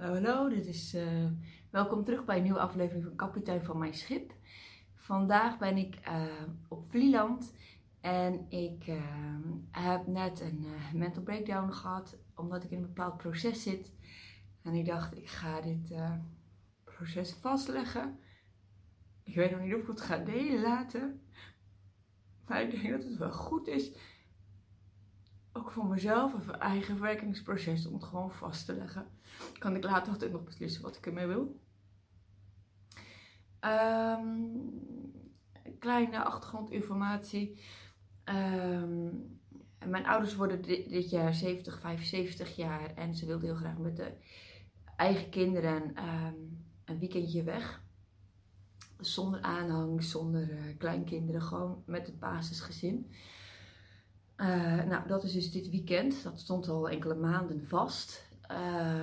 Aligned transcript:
Hallo. 0.00 0.48
Dit 0.48 0.66
is, 0.66 0.94
uh, 0.94 1.26
welkom 1.70 2.04
terug 2.04 2.24
bij 2.24 2.36
een 2.36 2.42
nieuwe 2.42 2.58
aflevering 2.58 3.04
van 3.04 3.16
Kapitein 3.16 3.64
van 3.64 3.78
Mijn 3.78 3.94
Schip. 3.94 4.32
Vandaag 4.94 5.58
ben 5.58 5.76
ik 5.76 5.98
uh, 6.08 6.24
op 6.68 6.90
Vlieland 6.90 7.54
en 8.00 8.46
ik 8.48 8.86
uh, 8.86 9.02
heb 9.70 10.06
net 10.06 10.40
een 10.40 10.66
mental 10.94 11.22
breakdown 11.22 11.70
gehad 11.72 12.18
omdat 12.34 12.64
ik 12.64 12.70
in 12.70 12.76
een 12.76 12.86
bepaald 12.86 13.16
proces 13.16 13.62
zit. 13.62 13.92
En 14.62 14.74
ik 14.74 14.86
dacht, 14.86 15.16
ik 15.16 15.28
ga 15.28 15.60
dit 15.60 15.94
proces 16.84 17.32
vastleggen. 17.32 18.18
Ik 19.24 19.34
weet 19.34 19.50
nog 19.50 19.60
niet 19.60 19.74
of 19.74 19.80
ik 19.80 19.86
het 19.86 20.00
ga 20.00 20.16
delen 20.18 20.60
laten. 20.60 21.20
Maar 22.46 22.62
ik 22.62 22.70
denk 22.70 22.90
dat 22.90 23.04
het 23.04 23.16
wel 23.16 23.32
goed 23.32 23.66
is 23.66 23.92
ook 25.52 25.70
voor 25.70 25.86
mezelf 25.86 26.32
een 26.32 26.54
eigen 26.54 27.00
werkingsproces 27.00 27.86
om 27.86 27.94
het 27.94 28.04
gewoon 28.04 28.32
vast 28.32 28.66
te 28.66 28.74
leggen. 28.74 29.06
Kan 29.58 29.76
ik 29.76 29.84
later 29.84 30.12
altijd 30.12 30.32
nog 30.32 30.44
beslissen 30.44 30.82
wat 30.82 30.96
ik 30.96 31.06
ermee 31.06 31.26
wil. 31.26 31.60
Um, 33.60 34.70
kleine 35.78 36.24
achtergrondinformatie. 36.24 37.60
Um, 38.24 39.38
mijn 39.86 40.06
ouders 40.06 40.34
worden 40.34 40.62
dit, 40.62 41.10
jaar 41.10 41.34
70, 41.34 41.80
75 41.80 42.56
jaar 42.56 42.94
en 42.94 43.14
ze 43.14 43.26
wilden 43.26 43.48
heel 43.48 43.58
graag 43.58 43.78
met 43.78 43.96
de 43.96 44.12
eigen 44.96 45.30
kinderen 45.30 45.82
um, 46.08 46.66
een 46.84 46.98
weekendje 46.98 47.42
weg. 47.42 47.82
Zonder 48.98 49.40
aanhang, 49.40 50.02
zonder 50.02 50.50
uh, 50.50 50.78
kleinkinderen, 50.78 51.42
gewoon 51.42 51.82
met 51.86 52.06
het 52.06 52.18
basisgezin. 52.18 53.10
Uh, 54.40 54.84
nou, 54.84 55.08
dat 55.08 55.24
is 55.24 55.32
dus 55.32 55.50
dit 55.50 55.70
weekend. 55.70 56.22
Dat 56.22 56.40
stond 56.40 56.68
al 56.68 56.88
enkele 56.88 57.14
maanden 57.14 57.66
vast. 57.66 58.28
Uh, 58.50 59.02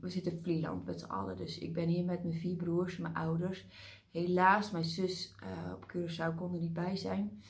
we 0.00 0.08
zitten 0.08 0.42
Vlieland 0.42 0.84
met 0.84 1.00
z'n 1.00 1.06
allen. 1.06 1.36
Dus 1.36 1.58
ik 1.58 1.72
ben 1.72 1.88
hier 1.88 2.04
met 2.04 2.24
mijn 2.24 2.38
vier 2.38 2.56
broers, 2.56 2.96
mijn 2.96 3.14
ouders. 3.14 3.66
Helaas, 4.10 4.70
mijn 4.70 4.84
zus 4.84 5.34
uh, 5.42 5.72
op 5.74 5.92
Curaçao 5.92 6.36
kon 6.36 6.54
er 6.54 6.60
niet 6.60 6.72
bij 6.72 6.96
zijn. 6.96 7.42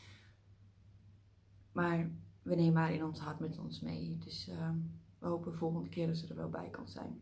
Maar 1.72 2.10
we 2.42 2.54
nemen 2.54 2.82
haar 2.82 2.92
in 2.94 3.04
ons 3.04 3.18
hart 3.18 3.38
met 3.38 3.58
ons 3.58 3.80
mee. 3.80 4.18
Dus 4.24 4.48
uh, 4.48 4.70
we 5.18 5.26
hopen 5.26 5.52
de 5.52 5.58
volgende 5.58 5.88
keer 5.88 6.06
dat 6.06 6.16
ze 6.16 6.28
er 6.28 6.36
wel 6.36 6.50
bij 6.50 6.68
kan 6.70 6.88
zijn. 6.88 7.20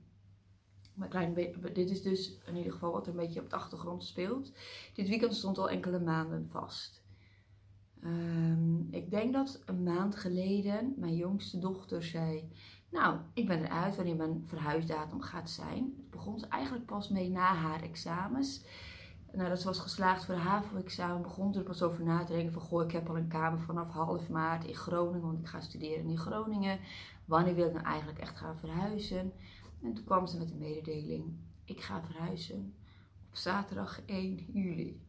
Maar 0.95 1.35
dit 1.73 1.91
is 1.91 2.03
dus 2.03 2.39
in 2.47 2.57
ieder 2.57 2.73
geval 2.73 2.93
wat 2.93 3.07
er 3.07 3.13
een 3.13 3.27
beetje 3.27 3.41
op 3.41 3.51
de 3.51 3.57
achtergrond 3.57 4.05
speelt. 4.05 4.53
Dit 4.95 5.09
weekend 5.09 5.35
stond 5.35 5.59
al 5.59 5.71
enkele 5.71 6.01
maanden 6.01 6.49
vast. 6.49 6.98
Um, 8.05 8.89
ik 8.91 9.11
denk 9.11 9.33
dat 9.33 9.63
een 9.67 9.83
maand 9.83 10.17
geleden 10.17 10.95
mijn 10.97 11.17
jongste 11.17 11.59
dochter 11.59 12.03
zei: 12.03 12.53
Nou, 12.91 13.19
ik 13.35 13.47
ben 13.47 13.65
eruit 13.65 13.97
wanneer 13.97 14.17
mijn 14.17 14.43
verhuisdatum 14.47 15.21
gaat 15.21 15.51
zijn. 15.51 15.95
Het 15.97 16.11
begon 16.11 16.39
ze 16.39 16.47
eigenlijk 16.47 16.87
pas 16.87 17.09
mee 17.09 17.31
na 17.31 17.55
haar 17.55 17.83
examens. 17.83 18.65
Nadat 19.33 19.61
ze 19.61 19.67
was 19.67 19.79
geslaagd 19.79 20.25
voor 20.25 20.35
de 20.35 20.41
HAVO-examen, 20.41 21.23
begon 21.23 21.53
ze 21.53 21.59
er 21.59 21.65
pas 21.65 21.83
over 21.83 22.05
na 22.05 22.25
te 22.25 22.33
denken: 22.33 22.53
van 22.53 22.63
goh, 22.63 22.85
ik 22.85 22.93
heb 22.93 23.09
al 23.09 23.17
een 23.17 23.29
kamer 23.29 23.61
vanaf 23.61 23.91
half 23.91 24.29
maart 24.29 24.65
in 24.65 24.75
Groningen, 24.75 25.27
want 25.27 25.39
ik 25.39 25.47
ga 25.47 25.61
studeren 25.61 26.09
in 26.09 26.19
Groningen. 26.19 26.79
Wanneer 27.25 27.55
wil 27.55 27.67
ik 27.67 27.73
nou 27.73 27.85
eigenlijk 27.85 28.19
echt 28.19 28.37
gaan 28.37 28.59
verhuizen? 28.59 29.33
En 29.83 29.95
toen 29.95 30.05
kwam 30.05 30.27
ze 30.27 30.39
met 30.39 30.49
de 30.49 30.55
mededeling: 30.55 31.25
Ik 31.65 31.81
ga 31.81 32.03
verhuizen 32.03 32.75
op 33.29 33.37
zaterdag 33.37 34.01
1 34.07 34.47
juli. 34.53 35.08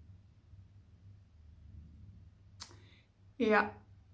Ja, 3.40 3.74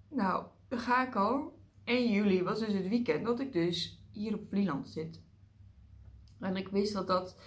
nou, 0.09 0.45
dan 0.67 0.79
ga 0.79 1.07
ik 1.07 1.15
al. 1.15 1.59
1 1.83 2.11
juli 2.11 2.43
was 2.43 2.59
dus 2.59 2.73
het 2.73 2.87
weekend 2.87 3.25
dat 3.25 3.39
ik 3.39 3.53
dus 3.53 4.03
hier 4.11 4.33
op 4.33 4.47
Vlieland 4.47 4.89
zit. 4.89 5.21
En 6.39 6.55
ik 6.55 6.67
wist 6.67 6.93
dat 6.93 7.07
dat, 7.07 7.37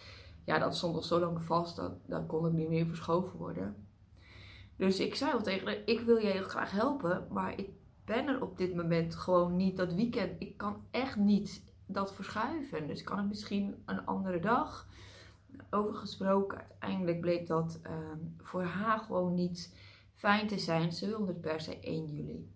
ja, 0.45 0.59
dat 0.59 0.77
stond 0.77 0.95
al 0.95 1.03
zo 1.03 1.21
lang 1.21 1.43
vast, 1.43 1.77
dat, 1.77 1.93
dat 2.07 2.27
kon 2.27 2.47
ik 2.47 2.53
niet 2.53 2.69
meer 2.69 2.87
verschoven 2.87 3.39
worden. 3.39 3.87
Dus 4.77 5.01
ik 5.01 5.15
zei 5.15 5.33
al 5.33 5.43
tegen 5.43 5.67
haar, 5.67 5.83
ik 5.85 6.01
wil 6.01 6.17
je 6.17 6.27
heel 6.27 6.49
graag 6.49 6.71
helpen, 6.71 7.27
maar 7.31 7.59
ik 7.59 7.69
ben 8.05 8.27
er 8.27 8.43
op 8.43 8.59
dit 8.59 8.75
moment 8.75 9.15
gewoon 9.15 9.57
niet 9.57 9.77
dat 9.77 9.95
weekend. 9.95 10.41
Ik 10.43 10.57
kan 10.57 10.85
echt 10.91 11.17
niet 11.17 11.63
dat 11.87 12.15
verschuiven. 12.15 12.87
Dus 12.87 13.03
kan 13.03 13.19
het 13.19 13.29
misschien 13.29 13.83
een 13.85 14.07
andere 14.07 14.41
dag. 14.41 14.89
Over 15.71 15.95
gesproken, 15.95 16.59
uiteindelijk 16.59 17.21
bleek 17.21 17.47
dat 17.47 17.81
um, 17.87 18.35
voor 18.39 18.63
haar 18.63 18.99
gewoon 18.99 19.35
niet 19.35 19.73
fijn 20.19 20.47
te 20.47 20.59
zijn. 20.59 20.93
Ze 20.93 21.07
wilde 21.07 21.27
het 21.27 21.41
per 21.41 21.61
se 21.61 21.81
1 21.81 22.07
juli. 22.07 22.53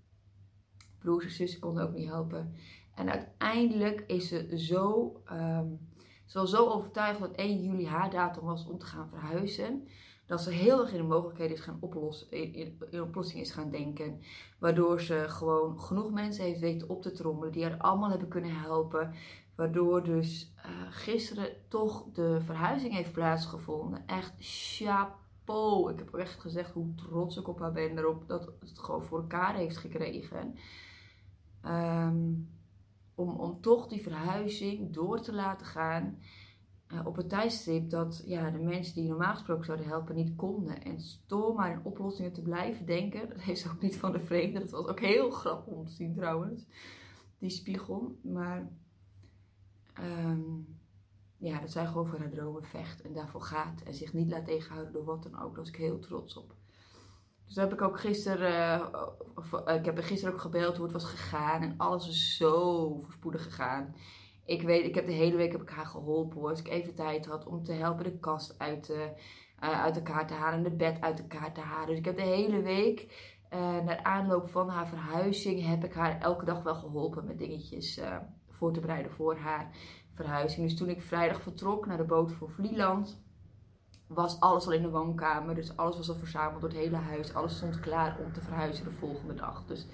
Broers 0.98 1.24
en 1.24 1.30
zussen 1.30 1.60
konden 1.60 1.88
ook 1.88 1.94
niet 1.94 2.08
helpen. 2.08 2.54
En 2.94 3.10
uiteindelijk 3.10 4.04
is 4.06 4.28
ze 4.28 4.58
zo, 4.58 5.12
was 6.32 6.50
zo 6.50 6.68
overtuigd 6.68 7.20
dat 7.20 7.32
1 7.32 7.62
juli 7.62 7.86
haar 7.86 8.10
datum 8.10 8.44
was 8.44 8.66
om 8.66 8.78
te 8.78 8.86
gaan 8.86 9.08
verhuizen. 9.08 9.88
Dat 10.26 10.40
ze 10.40 10.50
heel 10.50 10.80
erg 10.80 10.90
in 10.90 10.96
de 10.96 11.02
mogelijkheden 11.02 11.56
is 11.56 11.62
gaan 11.62 11.78
oplossen, 11.80 12.30
in, 12.30 12.54
in, 12.54 12.78
in 12.90 13.02
oplossing 13.02 13.40
is 13.40 13.50
gaan 13.50 13.70
denken. 13.70 14.20
Waardoor 14.58 15.00
ze 15.00 15.24
gewoon 15.28 15.80
genoeg 15.80 16.10
mensen 16.10 16.44
heeft 16.44 16.60
weten 16.60 16.88
op 16.88 17.02
te 17.02 17.12
trommelen 17.12 17.52
die 17.52 17.64
haar 17.64 17.78
allemaal 17.78 18.10
hebben 18.10 18.28
kunnen 18.28 18.60
helpen. 18.60 19.14
Waardoor 19.54 20.04
dus 20.04 20.52
uh, 20.56 20.62
gisteren 20.90 21.48
toch 21.68 22.04
de 22.12 22.40
verhuizing 22.40 22.94
heeft 22.94 23.12
plaatsgevonden. 23.12 24.06
Echt 24.06 24.34
ik 25.90 25.98
heb 25.98 26.14
echt 26.14 26.40
gezegd 26.40 26.72
hoe 26.72 26.94
trots 26.94 27.36
ik 27.36 27.48
op 27.48 27.58
haar 27.58 27.72
ben 27.72 27.98
erop 27.98 28.28
dat 28.28 28.52
het 28.60 28.78
gewoon 28.78 29.02
voor 29.02 29.20
elkaar 29.20 29.54
heeft 29.54 29.76
gekregen. 29.76 30.54
Um, 31.64 32.48
om, 33.14 33.60
toch 33.60 33.88
die 33.88 34.02
verhuizing 34.02 34.92
door 34.92 35.20
te 35.20 35.32
laten 35.32 35.66
gaan 35.66 36.18
uh, 36.92 37.06
op 37.06 37.18
een 37.18 37.28
tijdstip 37.28 37.90
dat 37.90 38.22
ja, 38.26 38.50
de 38.50 38.58
mensen 38.58 38.94
die 38.94 39.08
normaal 39.08 39.34
gesproken 39.34 39.64
zouden 39.64 39.86
helpen 39.86 40.14
niet 40.14 40.36
konden. 40.36 40.82
En 40.82 40.98
door 41.26 41.54
maar 41.54 41.72
in 41.72 41.84
oplossingen 41.84 42.32
te 42.32 42.42
blijven 42.42 42.86
denken, 42.86 43.28
dat 43.28 43.40
heeft 43.40 43.60
ze 43.60 43.70
ook 43.70 43.80
niet 43.80 43.96
van 43.96 44.12
de 44.12 44.20
vreemde. 44.20 44.58
Dat 44.58 44.70
was 44.70 44.86
ook 44.86 45.00
heel 45.00 45.30
grappig 45.30 45.74
om 45.74 45.86
te 45.86 45.92
zien 45.92 46.14
trouwens, 46.14 46.66
die 47.38 47.50
spiegel. 47.50 48.18
Maar 48.22 48.70
um, 50.00 50.80
ja, 51.42 51.60
dat 51.60 51.70
zij 51.70 51.86
gewoon 51.86 52.06
voor 52.06 52.18
haar 52.18 52.30
dromen 52.30 52.64
vecht 52.64 53.02
en 53.02 53.12
daarvoor 53.12 53.42
gaat. 53.42 53.82
En 53.82 53.94
zich 53.94 54.12
niet 54.12 54.30
laat 54.30 54.44
tegenhouden 54.44 54.92
door 54.92 55.04
wat 55.04 55.22
dan 55.22 55.34
ook. 55.34 55.48
Daar 55.48 55.58
was 55.58 55.68
ik 55.68 55.76
heel 55.76 55.98
trots 55.98 56.36
op. 56.36 56.54
Dus 57.46 57.56
heb 57.56 57.72
ik 57.72 57.82
ook 57.82 58.00
gisteren, 58.00 58.90
uh, 59.66 59.74
ik 59.74 59.84
heb 59.84 59.98
gisteren 59.98 60.34
ook 60.34 60.40
gebeld 60.40 60.76
hoe 60.76 60.84
het 60.84 60.92
was 60.92 61.04
gegaan. 61.04 61.62
En 61.62 61.74
alles 61.76 62.08
is 62.08 62.36
zo 62.36 62.98
voorspoedig 63.00 63.42
gegaan. 63.42 63.94
Ik 64.44 64.62
weet, 64.62 64.84
ik 64.84 64.94
heb 64.94 65.06
de 65.06 65.12
hele 65.12 65.36
week 65.36 65.52
heb 65.52 65.62
ik 65.62 65.70
haar 65.70 65.86
geholpen 65.86 66.40
hoor. 66.40 66.48
Als 66.48 66.60
ik 66.60 66.68
even 66.68 66.94
tijd 66.94 67.26
had 67.26 67.46
om 67.46 67.64
te 67.64 67.72
helpen 67.72 68.04
de 68.04 68.18
kast 68.18 68.58
uit, 68.58 68.90
uh, 68.90 69.82
uit 69.82 69.96
elkaar 69.96 70.26
te 70.26 70.34
halen 70.34 70.56
en 70.56 70.70
de 70.70 70.76
bed 70.76 71.00
uit 71.00 71.20
elkaar 71.20 71.54
te 71.54 71.60
halen. 71.60 71.88
Dus 71.88 71.98
ik 71.98 72.04
heb 72.04 72.16
de 72.16 72.22
hele 72.22 72.62
week, 72.62 73.00
uh, 73.52 73.58
naar 73.58 74.02
aanloop 74.02 74.50
van 74.50 74.68
haar 74.68 74.88
verhuizing, 74.88 75.66
heb 75.66 75.84
ik 75.84 75.94
haar 75.94 76.20
elke 76.20 76.44
dag 76.44 76.62
wel 76.62 76.74
geholpen 76.74 77.24
met 77.24 77.38
dingetjes 77.38 78.00
voor 78.48 78.72
te 78.72 78.80
bereiden 78.80 79.12
voor 79.12 79.36
haar 79.36 79.70
verhuizing. 80.14 80.68
Dus 80.68 80.76
toen 80.76 80.88
ik 80.88 81.02
vrijdag 81.02 81.42
vertrok 81.42 81.86
naar 81.86 81.96
de 81.96 82.04
boot 82.04 82.32
voor 82.32 82.50
Vlieland, 82.50 83.22
was 84.06 84.40
alles 84.40 84.66
al 84.66 84.72
in 84.72 84.82
de 84.82 84.90
woonkamer. 84.90 85.54
Dus 85.54 85.76
alles 85.76 85.96
was 85.96 86.08
al 86.08 86.14
verzameld 86.14 86.60
door 86.60 86.70
het 86.70 86.78
hele 86.78 86.96
huis. 86.96 87.34
Alles 87.34 87.56
stond 87.56 87.80
klaar 87.80 88.18
om 88.24 88.32
te 88.32 88.40
verhuizen 88.40 88.84
de 88.84 88.90
volgende 88.90 89.34
dag. 89.34 89.64
Dus 89.66 89.86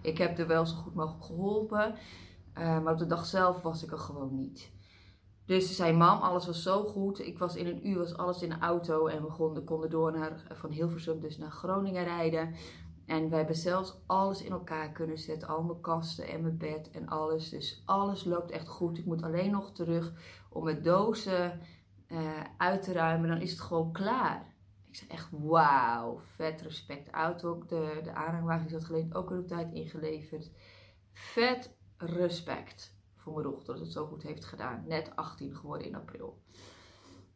ik 0.00 0.18
heb 0.18 0.38
er 0.38 0.46
wel 0.46 0.66
zo 0.66 0.76
goed 0.76 0.94
mogelijk 0.94 1.24
geholpen. 1.24 1.94
Uh, 2.58 2.82
maar 2.82 2.92
op 2.92 2.98
de 2.98 3.06
dag 3.06 3.26
zelf 3.26 3.62
was 3.62 3.82
ik 3.82 3.92
er 3.92 3.98
gewoon 3.98 4.34
niet. 4.34 4.70
Dus 5.46 5.66
ze 5.66 5.74
zei, 5.74 5.92
mam, 5.92 6.20
alles 6.20 6.46
was 6.46 6.62
zo 6.62 6.84
goed. 6.84 7.26
Ik 7.26 7.38
was 7.38 7.56
in 7.56 7.66
een 7.66 7.88
uur, 7.88 7.98
was 7.98 8.16
alles 8.16 8.42
in 8.42 8.48
de 8.48 8.58
auto. 8.58 9.06
En 9.06 9.22
we 9.22 9.62
konden 9.64 9.90
door 9.90 10.12
naar, 10.12 10.42
van 10.52 10.70
Hilversum 10.70 11.20
dus 11.20 11.38
naar 11.38 11.50
Groningen 11.50 12.04
rijden. 12.04 12.54
En 13.06 13.28
we 13.28 13.36
hebben 13.36 13.56
zelfs 13.56 13.96
alles 14.06 14.42
in 14.42 14.52
elkaar 14.52 14.92
kunnen 14.92 15.18
zetten. 15.18 15.48
Al 15.48 15.62
mijn 15.62 15.80
kasten 15.80 16.28
en 16.28 16.42
mijn 16.42 16.56
bed 16.56 16.90
en 16.90 17.08
alles. 17.08 17.48
Dus 17.48 17.82
alles 17.84 18.24
loopt 18.24 18.50
echt 18.50 18.68
goed. 18.68 18.98
Ik 18.98 19.04
moet 19.04 19.22
alleen 19.22 19.50
nog 19.50 19.72
terug 19.72 20.12
om 20.50 20.64
mijn 20.64 20.82
dozen 20.82 21.60
uh, 22.08 22.40
uit 22.56 22.82
te 22.82 22.92
ruimen. 22.92 23.28
Dan 23.28 23.40
is 23.40 23.50
het 23.50 23.60
gewoon 23.60 23.92
klaar. 23.92 24.54
Ik 24.88 24.96
zei 24.96 25.10
echt 25.10 25.28
wauw, 25.30 26.20
vet 26.20 26.60
respect. 26.60 27.10
Auto, 27.10 27.64
de, 27.66 28.00
de 28.02 28.12
aanhangwagen 28.12 28.66
is 28.66 28.72
dat 28.72 28.84
geleend 28.84 29.14
ook 29.14 29.30
in 29.30 29.36
de 29.36 29.44
tijd 29.44 29.72
ingeleverd. 29.72 30.50
Vet 31.12 31.76
respect 31.96 32.96
voor 33.16 33.32
mijn 33.32 33.46
dochter 33.46 33.74
dat 33.74 33.82
het 33.82 33.92
zo 33.92 34.06
goed 34.06 34.22
heeft 34.22 34.44
gedaan. 34.44 34.84
Net 34.86 35.16
18 35.16 35.54
geworden 35.54 35.86
in 35.86 35.94
april. 35.94 36.42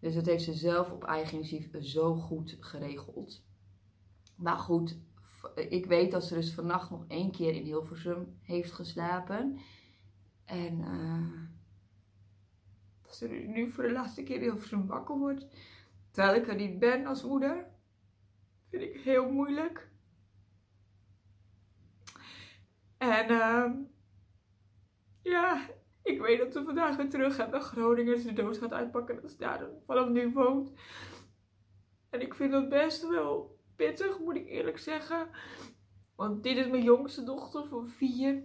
Dus 0.00 0.14
dat 0.14 0.26
heeft 0.26 0.44
ze 0.44 0.54
zelf 0.54 0.90
op 0.90 1.04
eigen 1.04 1.36
initiatief 1.36 1.84
zo 1.84 2.14
goed 2.14 2.56
geregeld. 2.60 3.44
Maar 4.36 4.58
goed, 4.58 4.98
ik 5.54 5.86
weet 5.86 6.10
dat 6.10 6.24
ze 6.24 6.34
dus 6.34 6.54
vannacht 6.54 6.90
nog 6.90 7.04
één 7.08 7.30
keer 7.30 7.54
in 7.54 7.64
Hilversum 7.64 8.38
heeft 8.42 8.72
geslapen. 8.72 9.58
En 10.44 10.78
uh, 10.78 11.40
dat 13.02 13.16
ze 13.16 13.26
nu 13.28 13.70
voor 13.70 13.84
de 13.84 13.92
laatste 13.92 14.22
keer 14.22 14.36
in 14.36 14.42
Hilversum 14.42 14.86
wakker 14.86 15.18
wordt. 15.18 15.46
Terwijl 16.10 16.36
ik 16.36 16.48
er 16.48 16.54
niet 16.54 16.78
ben 16.78 17.06
als 17.06 17.22
moeder. 17.22 17.66
Vind 18.70 18.82
ik 18.82 19.00
heel 19.00 19.30
moeilijk. 19.30 19.90
En 22.98 23.30
uh, 23.30 23.70
ja, 25.22 25.68
ik 26.02 26.20
weet 26.20 26.38
dat 26.38 26.52
ze 26.52 26.64
vandaag 26.64 26.96
weer 26.96 27.08
terug 27.08 27.34
gaat 27.34 27.50
naar 27.50 27.60
Groningen. 27.60 28.18
Ze 28.18 28.26
de 28.26 28.42
doos 28.42 28.58
gaat 28.58 28.72
uitpakken 28.72 29.20
dat 29.22 29.30
ze 29.30 29.36
daar 29.36 29.66
vanaf 29.86 30.08
nu 30.08 30.32
woont. 30.32 30.72
En 32.10 32.20
ik 32.20 32.34
vind 32.34 32.52
dat 32.52 32.68
best 32.68 33.08
wel 33.08 33.55
pittig, 33.76 34.18
moet 34.18 34.36
ik 34.36 34.48
eerlijk 34.48 34.78
zeggen. 34.78 35.28
Want 36.16 36.42
dit 36.42 36.56
is 36.56 36.68
mijn 36.68 36.82
jongste 36.82 37.24
dochter 37.24 37.66
van 37.68 37.88
vier. 37.88 38.42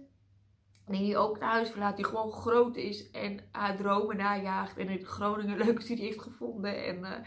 Die 0.86 1.16
ook 1.16 1.34
het 1.34 1.42
huis 1.42 1.70
verlaat, 1.70 1.96
die 1.96 2.04
gewoon 2.04 2.32
groot 2.32 2.76
is 2.76 3.10
en 3.10 3.48
haar 3.52 3.76
dromen 3.76 4.16
najaagt. 4.16 4.76
En 4.76 4.88
in 4.88 5.04
Groningen 5.04 5.52
een 5.52 5.64
leuke 5.66 5.82
studie 5.82 6.04
heeft 6.04 6.22
gevonden. 6.22 6.84
En 6.84 6.98
uh, 6.98 7.26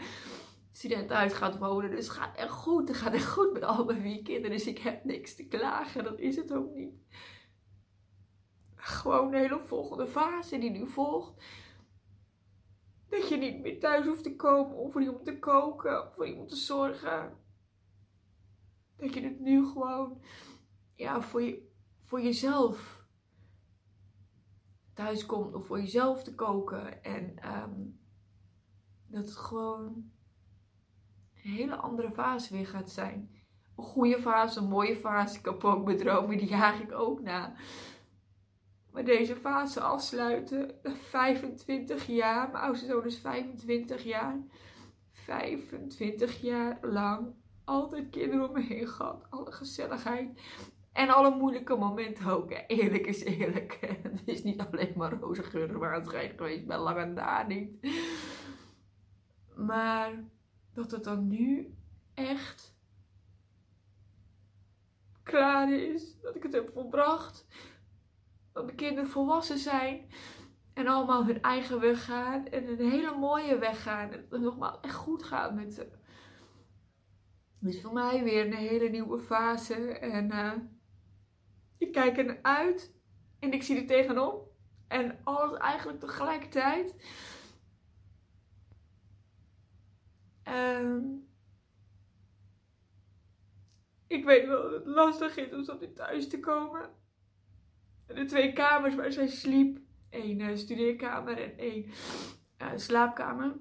studentenhuis 0.72 1.32
gaat 1.32 1.58
wonen. 1.58 1.90
Dus 1.90 2.06
het 2.06 2.16
gaat 2.16 2.36
echt 2.36 2.50
goed. 2.50 2.88
Het 2.88 2.96
gaat 2.96 3.12
echt 3.12 3.28
goed 3.28 3.52
met 3.52 3.62
al 3.62 3.84
mijn 3.84 4.00
vier 4.00 4.22
kinderen. 4.22 4.56
Dus 4.56 4.66
ik 4.66 4.78
heb 4.78 5.04
niks 5.04 5.34
te 5.36 5.46
klagen. 5.46 6.04
Dat 6.04 6.18
is 6.18 6.36
het 6.36 6.52
ook 6.52 6.74
niet. 6.74 6.94
Gewoon 8.74 9.26
een 9.26 9.40
hele 9.40 9.60
volgende 9.60 10.06
fase 10.06 10.58
die 10.58 10.70
nu 10.70 10.88
volgt. 10.88 11.44
Dat 13.08 13.28
je 13.28 13.36
niet 13.36 13.62
meer 13.62 13.80
thuis 13.80 14.06
hoeft 14.06 14.22
te 14.22 14.36
komen 14.36 14.76
om 14.76 14.90
voor 14.90 15.02
iemand 15.02 15.24
te 15.24 15.38
koken 15.38 16.02
of 16.02 16.14
voor 16.14 16.26
iemand 16.26 16.48
te 16.48 16.56
zorgen. 16.56 17.45
Dat 18.96 19.14
je 19.14 19.20
het 19.20 19.40
nu 19.40 19.66
gewoon 19.66 20.20
ja, 20.94 21.20
voor, 21.22 21.42
je, 21.42 21.70
voor 21.98 22.20
jezelf 22.20 23.04
thuis 24.94 25.26
komt 25.26 25.54
om 25.54 25.62
voor 25.62 25.80
jezelf 25.80 26.22
te 26.22 26.34
koken. 26.34 27.02
En 27.02 27.52
um, 27.62 28.00
dat 29.06 29.24
het 29.24 29.36
gewoon 29.36 30.10
een 31.34 31.50
hele 31.50 31.76
andere 31.76 32.12
fase 32.12 32.54
weer 32.54 32.66
gaat 32.66 32.90
zijn. 32.90 33.30
Een 33.76 33.84
goede 33.84 34.18
fase, 34.18 34.58
een 34.58 34.68
mooie 34.68 34.96
fase. 34.96 35.38
Ik 35.38 35.44
heb 35.44 35.64
ook 35.64 35.84
mijn 35.84 36.38
die 36.38 36.48
jaag 36.48 36.80
ik 36.80 36.92
ook 36.92 37.20
na. 37.20 37.54
Maar 38.90 39.04
deze 39.04 39.36
fase 39.36 39.80
afsluiten, 39.80 40.80
25 40.82 42.06
jaar, 42.06 42.50
mijn 42.50 42.64
oudste 42.64 42.86
zoon 42.86 43.04
is 43.04 43.18
25 43.18 44.02
jaar. 44.02 44.40
25 45.10 46.40
jaar 46.40 46.78
lang 46.82 47.34
altijd 47.66 48.10
kinderen 48.10 48.48
om 48.48 48.52
me 48.52 48.62
heen 48.62 48.88
gehad. 48.88 49.26
Alle 49.30 49.52
gezelligheid. 49.52 50.40
En 50.92 51.08
alle 51.08 51.36
moeilijke 51.36 51.76
momenten 51.76 52.26
ook. 52.26 52.62
Eerlijk 52.66 53.06
is 53.06 53.24
eerlijk. 53.24 53.78
Het 54.02 54.22
is 54.24 54.42
niet 54.42 54.60
alleen 54.60 54.92
maar 54.96 55.12
roze 55.12 55.42
geur 55.42 55.78
waar 55.78 55.94
het 55.94 56.08
geweest. 56.08 56.66
bij 56.66 56.78
lange 56.78 57.04
na 57.04 57.42
niet. 57.46 57.88
Maar 59.56 60.24
dat 60.74 60.90
het 60.90 61.04
dan 61.04 61.28
nu 61.28 61.74
echt 62.14 62.76
klaar 65.22 65.72
is. 65.72 66.20
Dat 66.20 66.36
ik 66.36 66.42
het 66.42 66.52
heb 66.52 66.70
volbracht. 66.70 67.46
Dat 68.52 68.64
mijn 68.64 68.76
kinderen 68.76 69.10
volwassen 69.10 69.58
zijn. 69.58 70.10
En 70.72 70.86
allemaal 70.86 71.24
hun 71.24 71.42
eigen 71.42 71.80
weg 71.80 72.04
gaan. 72.04 72.46
En 72.46 72.68
een 72.68 72.90
hele 72.90 73.16
mooie 73.16 73.58
weg 73.58 73.82
gaan. 73.82 74.12
En 74.12 74.26
het 74.30 74.40
nogmaals 74.40 74.78
echt 74.80 74.94
goed 74.94 75.22
gaat 75.22 75.54
met 75.54 75.72
ze. 75.72 76.04
Dus 77.66 77.80
voor 77.80 77.92
mij 77.92 78.24
weer 78.24 78.46
een 78.46 78.54
hele 78.54 78.88
nieuwe 78.88 79.18
fase. 79.18 79.98
En 79.98 80.30
uh, 80.30 80.52
ik 81.78 81.92
kijk 81.92 82.18
er 82.18 82.24
naar 82.24 82.42
uit. 82.42 82.94
En 83.38 83.52
ik 83.52 83.62
zie 83.62 83.80
er 83.80 83.86
tegenop. 83.86 84.54
En 84.88 85.18
alles 85.24 85.58
eigenlijk 85.58 86.00
tegelijkertijd. 86.00 86.94
Um, 90.48 91.28
ik 94.06 94.24
weet 94.24 94.46
wel 94.46 94.62
dat 94.62 94.72
het 94.72 94.86
lastig 94.86 95.36
is 95.36 95.52
om 95.52 95.64
zo 95.64 95.78
weer 95.78 95.94
thuis 95.94 96.28
te 96.28 96.40
komen. 96.40 96.90
De 98.06 98.24
twee 98.24 98.52
kamers 98.52 98.94
waar 98.94 99.12
zij 99.12 99.28
sliep. 99.28 99.78
één 100.10 100.40
uh, 100.40 100.56
studeerkamer 100.56 101.42
en 101.42 101.58
één 101.58 101.84
uh, 102.62 102.72
slaapkamer. 102.74 103.56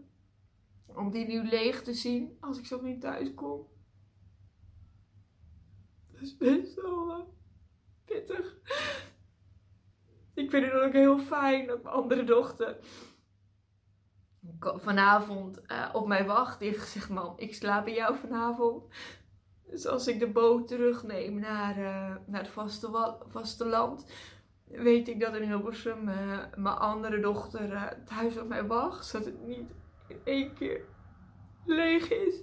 Om 0.86 1.12
die 1.12 1.26
nu 1.26 1.44
leeg 1.44 1.84
te 1.84 1.94
zien 1.94 2.38
als 2.40 2.58
ik 2.60 2.66
zo 2.66 2.82
weer 2.82 3.00
thuis 3.00 3.34
kom. 3.34 3.74
Dat 6.16 6.24
is 6.24 6.38
best 6.38 6.82
wel 6.82 7.10
uh, 7.10 7.24
pittig. 8.06 8.56
Ik 10.34 10.50
vind 10.50 10.66
het 10.66 10.74
ook 10.74 10.94
heel 10.94 11.20
fijn 11.20 11.68
dat 11.68 11.84
mijn 11.84 11.96
andere 11.96 12.24
dochter 12.24 12.78
vanavond 14.60 15.62
uh, 15.68 15.90
op 15.94 16.08
mij 16.08 16.26
wacht. 16.26 16.60
Die 16.60 16.68
heeft 16.68 16.82
gezegd, 16.82 17.10
man, 17.10 17.34
ik 17.38 17.56
slaap 17.56 17.86
bij 17.86 17.94
jou 17.94 18.18
vanavond. 18.18 18.84
Dus 19.70 19.86
als 19.86 20.08
ik 20.08 20.20
de 20.20 20.28
boot 20.28 20.68
terugneem 20.68 21.40
naar, 21.40 21.78
uh, 21.78 22.16
naar 22.26 22.42
het 22.42 22.50
vaste, 22.50 23.18
vasteland, 23.28 24.06
weet 24.66 25.08
ik 25.08 25.20
dat 25.20 25.36
in 25.36 25.48
Hilversum 25.48 26.10
uh, 26.10 26.40
mijn 26.56 26.76
andere 26.76 27.20
dochter 27.20 27.98
thuis 28.06 28.38
op 28.38 28.48
mij 28.48 28.66
wacht. 28.66 29.06
Zodat 29.06 29.26
het 29.26 29.46
niet 29.46 29.70
in 30.08 30.20
één 30.24 30.54
keer 30.54 30.82
leeg 31.66 32.10
is. 32.10 32.36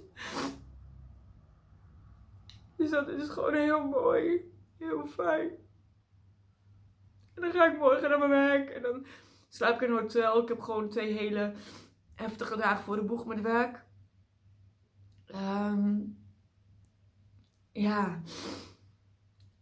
Dus 2.75 2.89
dat 2.89 3.07
is 3.07 3.29
gewoon 3.29 3.53
heel 3.53 3.87
mooi. 3.87 4.51
Heel 4.77 5.05
fijn. 5.05 5.49
En 7.33 7.41
dan 7.41 7.51
ga 7.51 7.65
ik 7.65 7.77
morgen 7.77 8.09
naar 8.09 8.19
mijn 8.19 8.29
werk. 8.29 8.69
En 8.69 8.81
dan 8.81 9.05
slaap 9.49 9.75
ik 9.75 9.81
in 9.81 9.91
een 9.91 10.01
hotel. 10.01 10.41
Ik 10.41 10.47
heb 10.47 10.61
gewoon 10.61 10.89
twee 10.89 11.13
hele 11.13 11.53
heftige 12.15 12.57
dagen 12.57 12.83
voor 12.83 12.95
de 12.95 13.03
boeg 13.03 13.25
met 13.25 13.41
werk. 13.41 13.85
Um, 15.35 16.17
ja. 17.71 18.21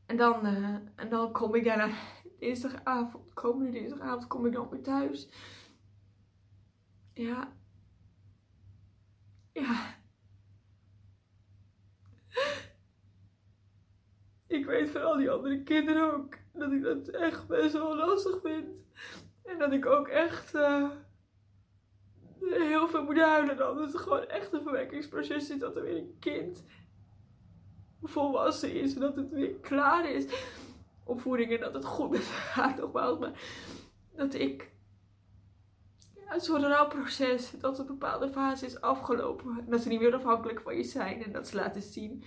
En 0.06 0.18
dan, 0.18 0.46
uh, 0.46 0.75
en 0.96 1.10
dan 1.10 1.31
kom 1.31 1.56
ik 1.56 1.63
daarna 1.63 1.90
dinsdagavond, 2.40 3.34
komende 3.34 3.72
dinsdagavond 3.72 4.28
kom 4.28 4.46
ik 4.46 4.54
dan 4.54 4.69
weer 4.69 4.81
thuis. 4.81 5.30
Ja. 7.13 7.54
Ja. 9.54 10.00
Weet 14.71 14.89
van 14.89 15.03
al 15.03 15.18
die 15.18 15.31
andere 15.31 15.63
kinderen 15.63 16.13
ook 16.13 16.35
dat 16.53 16.71
ik 16.71 16.83
dat 16.83 17.07
echt 17.07 17.47
best 17.47 17.73
wel 17.73 17.95
lastig 17.95 18.39
vind. 18.44 18.68
En 19.44 19.57
dat 19.57 19.71
ik 19.71 19.85
ook 19.85 20.07
echt 20.07 20.56
uh, 20.56 20.89
heel 22.39 22.88
veel 22.88 23.03
moet 23.03 23.19
huilen 23.19 23.57
dan. 23.57 23.77
Dat 23.77 23.91
het 23.91 24.01
gewoon 24.01 24.27
echt 24.27 24.53
een 24.53 24.62
verwekkingsproces 24.62 25.50
is. 25.50 25.59
Dat 25.59 25.75
er 25.75 25.83
weer 25.83 25.97
een 25.97 26.15
kind 26.19 26.63
volwassen 28.01 28.73
is. 28.73 28.94
En 28.94 29.01
dat 29.01 29.15
het 29.15 29.29
weer 29.29 29.53
klaar 29.53 30.09
is. 30.09 30.25
Opvoeding 31.03 31.51
en 31.53 31.59
dat 31.59 31.74
het 31.74 31.85
goed 31.85 32.09
met 32.09 32.21
gaat 32.53 32.77
nogmaals. 32.77 33.19
Maar 33.19 33.41
dat 34.15 34.33
ik 34.33 34.71
ja, 36.15 36.39
zo'n 36.39 36.67
rouwproces, 36.67 37.51
dat 37.59 37.79
een 37.79 37.85
bepaalde 37.85 38.29
fase 38.29 38.65
is 38.65 38.81
afgelopen. 38.81 39.65
Dat 39.69 39.81
ze 39.81 39.88
niet 39.88 40.00
meer 40.00 40.15
afhankelijk 40.15 40.62
van 40.62 40.75
je 40.75 40.84
zijn. 40.84 41.24
En 41.24 41.31
dat 41.31 41.48
ze 41.48 41.55
laten 41.55 41.81
zien 41.81 42.24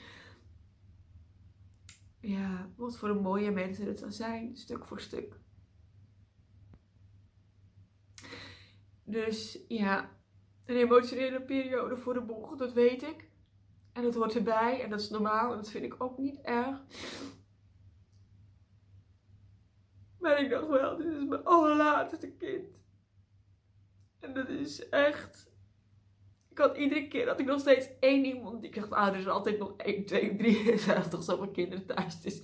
ja, 2.27 2.71
wat 2.77 2.97
voor 2.97 3.09
een 3.09 3.23
mooie 3.23 3.51
mensen 3.51 3.87
het 3.87 3.99
zou 3.99 4.11
zijn, 4.11 4.57
stuk 4.57 4.85
voor 4.85 5.01
stuk. 5.01 5.41
Dus 9.05 9.59
ja, 9.69 10.11
een 10.65 10.77
emotionele 10.77 11.43
periode 11.43 11.97
voor 11.97 12.15
de 12.15 12.21
boeg, 12.21 12.57
dat 12.57 12.73
weet 12.73 13.03
ik. 13.03 13.29
En 13.93 14.03
dat 14.03 14.15
hoort 14.15 14.35
erbij 14.35 14.83
en 14.83 14.91
dat 14.91 15.01
is 15.01 15.11
normaal 15.11 15.51
en 15.51 15.57
dat 15.57 15.71
vind 15.71 15.85
ik 15.85 16.03
ook 16.03 16.19
niet 16.19 16.41
erg. 16.41 16.83
Maar 20.19 20.41
ik 20.41 20.51
dacht 20.51 20.69
wel, 20.69 20.97
dit 20.97 21.07
is 21.07 21.25
mijn 21.25 21.45
allerlaatste 21.45 22.33
kind. 22.33 22.81
En 24.19 24.35
dat 24.35 24.49
is 24.49 24.89
echt 24.89 25.53
ik 26.55 26.61
had 26.61 26.77
iedere 26.77 27.09
keer 27.09 27.27
dat 27.27 27.41
ik 27.41 27.47
nog 27.47 27.61
steeds 27.61 27.89
één 28.01 28.25
iemand 28.25 28.65
ik 28.65 28.75
dacht, 28.75 28.91
ah, 28.91 29.07
er 29.07 29.17
is 29.17 29.29
altijd 29.29 29.59
nog 29.59 29.77
één, 29.77 30.07
twee, 30.07 30.37
drie. 30.37 30.73
Er 30.73 30.79
zijn 30.79 31.11
toch 31.11 31.23
zoveel 31.23 31.51
kinderen 31.51 31.87
thuis. 31.87 32.21
Dus 32.21 32.43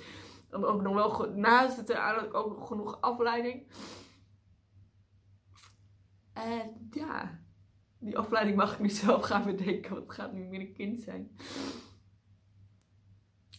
dan 0.49 0.65
ook 0.65 0.83
nog 0.83 1.19
wel 1.19 1.31
naast 1.35 1.77
het 1.77 1.89
eraan 1.89 2.25
ik 2.25 2.35
ook 2.35 2.65
genoeg 2.65 3.01
afleiding. 3.01 3.67
En 6.33 6.89
ja, 6.91 7.41
die 7.99 8.19
afleiding 8.19 8.57
mag 8.57 8.73
ik 8.73 8.79
nu 8.79 8.89
zelf 9.05 9.23
gaan 9.23 9.45
bedenken, 9.45 9.91
want 9.91 10.03
het 10.03 10.13
gaat 10.13 10.33
nu 10.33 10.45
meer 10.45 10.61
een 10.61 10.73
kind 10.73 11.01
zijn. 11.01 11.37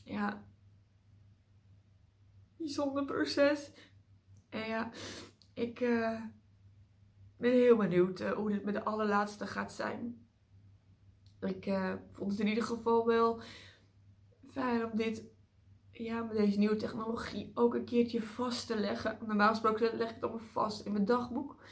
Ja, 0.04 0.46
bijzonder 2.58 3.06
proces. 3.06 3.72
En 4.50 4.68
ja, 4.68 4.92
ik 5.54 5.80
uh, 5.80 6.22
ben 7.38 7.52
heel 7.52 7.78
benieuwd 7.78 8.20
uh, 8.20 8.32
hoe 8.32 8.52
dit 8.52 8.64
met 8.64 8.74
de 8.74 8.84
allerlaatste 8.84 9.48
gaat 9.48 9.74
zijn. 9.74 10.30
Ik 11.42 11.66
uh, 11.66 11.94
vond 12.10 12.32
het 12.32 12.40
in 12.40 12.48
ieder 12.48 12.64
geval 12.64 13.06
wel 13.06 13.42
fijn 14.50 14.86
om 14.86 14.98
dit, 14.98 15.24
ja, 15.92 16.24
met 16.24 16.38
deze 16.38 16.58
nieuwe 16.58 16.76
technologie 16.76 17.52
ook 17.54 17.76
een 17.76 17.86
keertje 17.86 18.22
vast 18.22 18.68
te 18.68 18.80
leggen. 18.80 19.18
Normaal 19.26 19.50
gesproken 19.50 19.98
leg 19.98 20.10
ik 20.10 20.16
het 20.16 20.24
allemaal 20.24 20.48
vast 20.48 20.86
in 20.86 20.92
mijn 20.92 21.06
dagboek. 21.06 21.64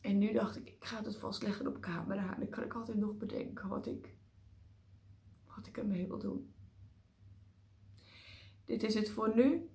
En 0.00 0.18
nu 0.18 0.32
dacht 0.32 0.56
ik, 0.56 0.68
ik 0.68 0.84
ga 0.84 1.02
het 1.02 1.16
vastleggen 1.16 1.66
op 1.66 1.80
camera. 1.80 2.34
En 2.34 2.40
dan 2.40 2.48
kan 2.48 2.64
ik 2.64 2.74
altijd 2.74 2.96
nog 2.96 3.16
bedenken 3.16 3.68
wat 3.68 3.86
ik, 3.86 4.14
wat 5.56 5.66
ik 5.66 5.76
ermee 5.76 6.06
wil 6.06 6.18
doen. 6.18 6.54
Dit 8.64 8.82
is 8.82 8.94
het 8.94 9.10
voor 9.10 9.34
nu. 9.34 9.70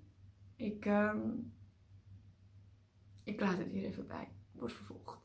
Ik, 0.56 0.86
um, 0.86 1.54
ik 3.24 3.40
laat 3.40 3.58
het 3.58 3.72
hier 3.72 3.86
even 3.86 4.08
bij. 4.08 4.32
Wordt 4.52 4.74
vervolgd. 4.74 5.25